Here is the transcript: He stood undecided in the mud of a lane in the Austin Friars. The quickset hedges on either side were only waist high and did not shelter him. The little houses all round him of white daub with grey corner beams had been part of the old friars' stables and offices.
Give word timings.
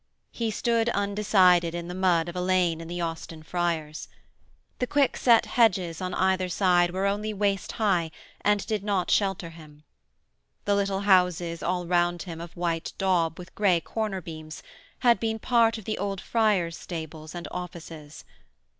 He 0.31 0.49
stood 0.49 0.89
undecided 0.89 1.75
in 1.75 1.87
the 1.87 1.93
mud 1.93 2.27
of 2.27 2.35
a 2.35 2.41
lane 2.41 2.81
in 2.81 2.87
the 2.87 3.01
Austin 3.01 3.43
Friars. 3.43 4.07
The 4.79 4.87
quickset 4.87 5.45
hedges 5.45 6.01
on 6.01 6.15
either 6.15 6.49
side 6.49 6.89
were 6.89 7.05
only 7.05 7.35
waist 7.35 7.73
high 7.73 8.09
and 8.43 8.65
did 8.65 8.83
not 8.83 9.11
shelter 9.11 9.51
him. 9.51 9.83
The 10.65 10.73
little 10.73 11.01
houses 11.01 11.61
all 11.61 11.85
round 11.85 12.23
him 12.23 12.41
of 12.41 12.57
white 12.57 12.93
daub 12.97 13.37
with 13.37 13.53
grey 13.53 13.79
corner 13.79 14.21
beams 14.21 14.63
had 15.01 15.19
been 15.19 15.37
part 15.37 15.77
of 15.77 15.85
the 15.85 15.99
old 15.99 16.19
friars' 16.19 16.79
stables 16.79 17.35
and 17.35 17.47
offices. 17.51 18.25